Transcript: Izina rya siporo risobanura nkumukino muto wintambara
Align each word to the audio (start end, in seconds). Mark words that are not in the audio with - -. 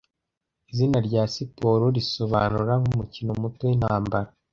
Izina 0.71 0.97
rya 1.07 1.23
siporo 1.33 1.85
risobanura 1.95 2.73
nkumukino 2.81 3.31
muto 3.41 3.61
wintambara 3.69 4.29